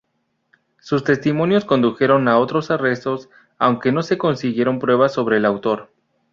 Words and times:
Sus 0.79 1.03
testimonios 1.03 1.63
condujeron 1.63 2.27
a 2.27 2.39
otros 2.39 2.71
arrestos 2.71 3.29
aunque 3.59 3.91
no 3.91 4.01
se 4.01 4.17
consiguieron 4.17 4.79
pruebas 4.79 5.13
sobre 5.13 5.37
el 5.37 5.45
autor. 5.45 5.91